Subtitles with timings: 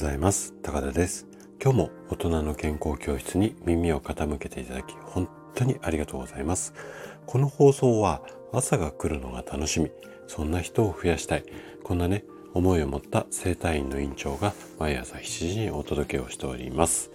[0.00, 0.54] ざいます。
[0.62, 1.26] 高田です。
[1.62, 6.72] 今日も大人の健康教室に耳を傾けていただき本当にありがとうございます。
[7.26, 9.90] この放送は朝が来るのが楽しみ
[10.26, 11.44] そんな人を増やしたい
[11.84, 17.10] こんなね思いを持った生体院の院長が毎朝7時にお届けをしております。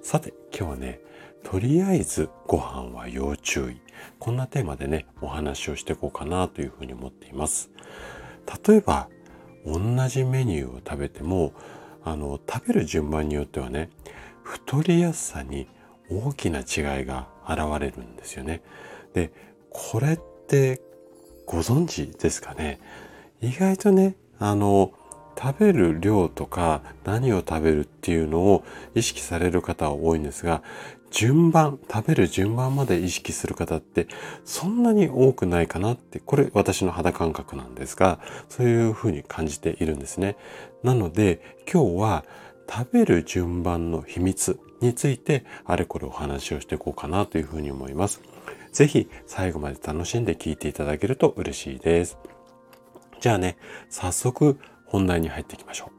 [0.00, 1.00] さて今日はね
[1.42, 3.80] とりあえずご飯は要注意。
[4.20, 7.68] こんなテーマでねお話をしていこうかなというふうに思っています。
[8.64, 9.08] 例えば
[9.66, 11.52] 同じメニューを食べても
[12.04, 13.90] あの食べる順番によってはね
[14.42, 15.68] 太りやすさに
[16.10, 18.62] 大きな違いが現れるんですよね。
[19.12, 19.32] で
[19.70, 20.80] これって
[21.46, 22.80] ご存知ですかね？
[23.40, 24.92] 意外とねあの
[25.38, 30.62] 食べる量とか何を食べるっていうのを意識される方は多いんですが
[31.10, 34.08] 順番、食べる順番まで意識する方って
[34.44, 40.36] そんなに多くないかなって、これ私の肌感覚なんですが、そういうふうに感じているんですね。
[40.82, 42.24] なので今日は
[42.70, 48.20] 食べる順番の秘密についてあれこれお話をしていこうかなというふうに思います。
[48.72, 52.18] ぜひ最後まで楽しんで聞いていただけると嬉しいです。
[53.20, 53.56] じゃあね、
[53.88, 55.92] 早速本題に入っていきましょ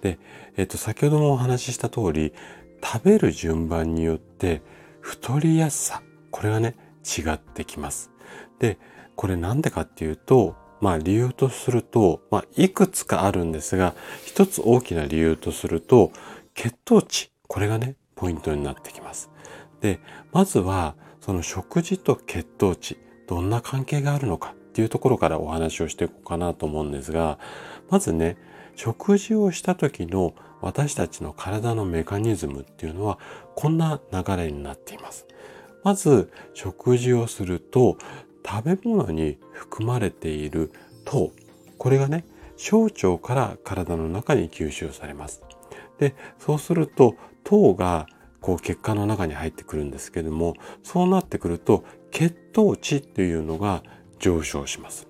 [0.00, 0.02] う。
[0.02, 0.18] で、
[0.56, 2.34] えっと、先ほどもお話しした通り、
[2.82, 4.60] 食べる順番によって
[5.00, 8.10] 太りやすさ、これがね、違ってきます。
[8.58, 8.78] で、
[9.16, 16.12] これなんでかっていうと、まあ理由とすると、まあいくつかあるんですが、一つ大きな理由とすると、
[16.54, 19.30] 血糖値、これがね、ポイントになってきます。
[19.80, 20.00] で、
[20.32, 27.38] まずは、その食事と血糖値、どんな関係があるのかっていうところからお話をしていこうかなと思うんですが、
[27.90, 28.36] まずね、
[28.74, 33.20] 食事をした時の私たちの体のメカニズムっていうのは
[33.54, 35.28] こんな流れになっています。
[35.84, 37.98] まず食事をすると
[38.44, 40.72] 食べ物に含まれている
[41.04, 41.30] 糖、
[41.78, 42.24] これがね、
[42.56, 45.44] 小腸から体の中に吸収されます。
[46.00, 47.14] で、そうすると
[47.44, 48.08] 糖が
[48.40, 53.84] こう血管の中に入ってくるんですけども、そうなってくると血糖値っていうのが
[54.24, 55.06] 上昇します。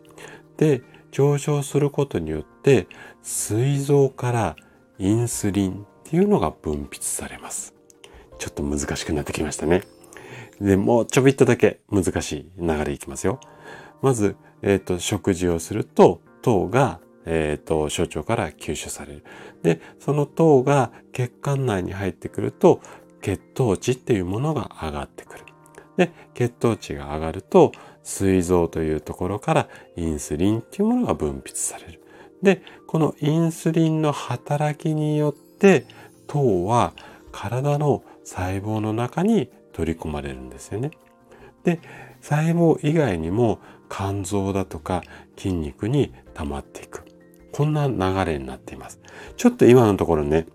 [0.56, 0.82] で、
[1.12, 2.88] 上昇することによって
[3.22, 4.56] 膵臓から
[4.98, 7.74] インスリンっていうのが分泌されます。
[8.38, 9.82] ちょっと難しくなってきましたね。
[10.60, 13.38] で、もうちょびっとだけ難しい流れいきますよ。
[14.02, 19.24] まず、えっ、ー、と、食事をすると、糖が、えっ、ー、と、小腸から吸収される。
[19.62, 22.80] で、その糖が血管内に入ってくると、
[23.22, 25.44] 血糖値っていうものが上がってくる。
[25.96, 27.72] で、血糖値が上がると、
[28.04, 32.00] 膵臓というところからインスリンっていうものが分泌される。
[32.42, 35.86] で、このインスリンの働きによって
[36.28, 36.92] 糖は
[37.32, 40.92] 体の細胞の中に取り込まれるんですよね。
[41.64, 41.80] で、
[42.20, 43.58] 細胞以外にも
[43.90, 45.02] 肝臓だとか
[45.36, 47.04] 筋肉に溜まっていく。
[47.52, 49.00] こんな流れになっています。
[49.36, 50.46] ちょっと今のところね、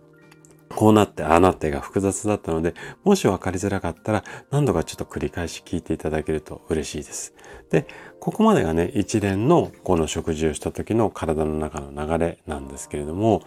[0.80, 2.74] こうなって、ああなってが複雑だったので、
[3.04, 7.34] もし分かりづらかったら何度かちょっと繰り返し聞いていただけると嬉しいです。
[7.70, 7.86] で、
[8.22, 13.42] ここまでがね、一連のこの食事をした時の体の中の流れなんですけれども、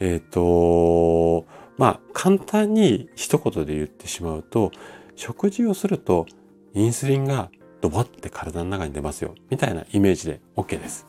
[0.00, 1.46] えっ、ー、と、
[1.78, 4.72] まあ、簡単に一言で言ってしまうと、
[5.14, 6.26] 食事をすると
[6.72, 7.50] インスリンが
[7.82, 11.06] ドバって体の中に出ますよ、みたいなイメージで OK です。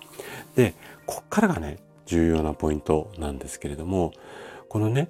[0.55, 0.75] で、
[1.07, 4.13] こっからがね、重要なポイントなんですけれども、
[4.69, 5.09] このね、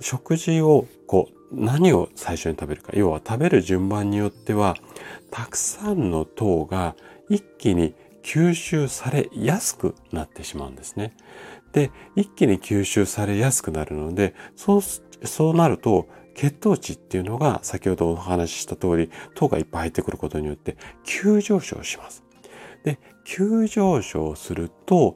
[0.00, 4.76] 食事をこう何を最初に食べるか要は食べる順番によっては
[5.30, 6.94] たくさんの糖が
[7.28, 11.14] 一気に吸収されやすくなってしまうんですね。
[11.72, 14.80] で一気に吸収されやすくなるのでそう
[15.26, 22.22] そうなると血糖値っていうのが先ほどお話しした通り糖がいっぱい入ってくることによって急上昇します。
[22.84, 25.14] で急上昇すると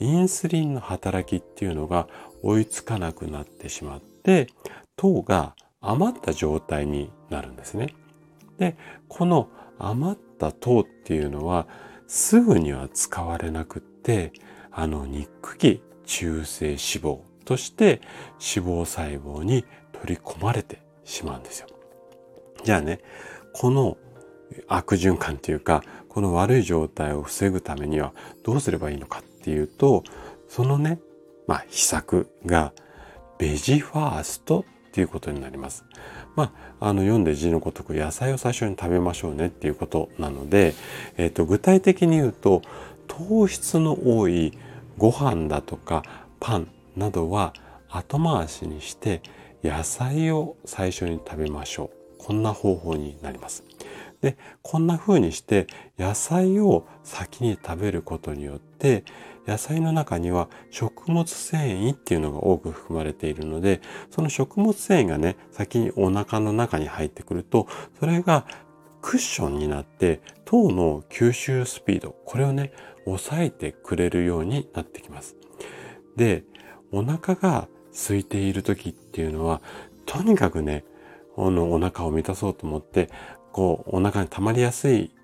[0.00, 2.08] インスリンの働きっていうのが
[2.42, 4.48] 追いつかなくなってしまってで、
[4.96, 7.94] 糖が余った状態になるんですね。
[8.58, 8.76] で、
[9.08, 9.48] この
[9.78, 11.66] 余った糖っていうのは
[12.06, 14.32] すぐには使われなくって、
[14.70, 18.00] あの肉気中性脂肪として
[18.54, 21.68] 脂肪細胞に取り込まれてしまうんですよ。
[22.64, 23.00] じゃあね、
[23.52, 23.96] この
[24.68, 30.02] 悪循環っていうか、この悪い状態を防ぐためにはどうすればいいのかっていうと、
[30.48, 31.00] そのね、
[31.46, 32.72] まあ、秘策が
[33.38, 35.84] ベジファーストっていうことになります。
[36.36, 40.74] まあ、あの読んで字のごとく野菜を最初に食べましょうねっていうことなので、
[41.16, 42.62] えっ、と具体的に言うと
[43.06, 44.56] 糖質の多い
[44.98, 46.02] ご飯だとか
[46.40, 47.54] パンなどは
[47.88, 49.22] 後回しにして
[49.62, 52.04] 野菜を最初に食べましょう。
[52.18, 53.64] こんな方法になります。
[54.20, 55.66] で、こんな風にして
[55.98, 59.04] 野菜を先に食べることによってて、
[59.46, 67.66] 野菜の中には食物繊維っていうのが多く含まれているので、その食物繊維がね、先にお腹の中に入ってくると、
[67.98, 68.46] それが
[69.00, 72.72] クッションになって糖の吸収スピード、これをね、
[73.06, 75.36] 抑えてくれるようになってきます。
[76.16, 76.44] で、
[76.92, 79.62] お腹が空いている時っていうのは、
[80.04, 80.84] とにかくね、
[81.36, 83.08] あの、お腹を満たそうと思って、
[83.52, 85.14] こう、お腹に溜まりやすい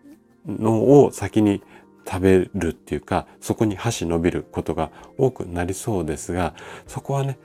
[0.47, 1.63] のを先に
[2.07, 6.55] 食べるっていうか、そこに箸伸びることが多くなりそうですが、
[6.87, 7.39] そこはね、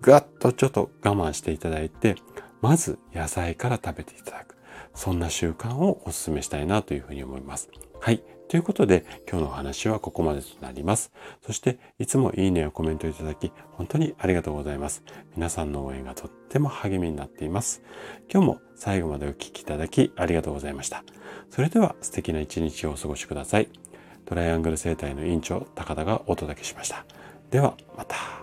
[0.00, 2.16] ガッとちょっと我慢していただいて、
[2.60, 4.56] まず野菜から食べていただく。
[4.94, 7.68] そんな習慣をお勧めしたいなというふうに思います。
[8.00, 8.22] はい。
[8.48, 11.12] ということで、今日のお話はここまでとなります。
[11.42, 15.04] そして、いつもいいねやコメントいただき、本当にありがとうございます。
[15.36, 17.82] 皆さんの応援がとっても励みになっています。
[18.32, 21.04] 今日も最後までお聴きいただき、ありがとうございました。
[21.50, 23.68] それでは、素敵な一日をお過ごしください。
[24.28, 27.06] トライアングル生態の院長、高田がお届けしました。
[27.50, 28.37] では、また。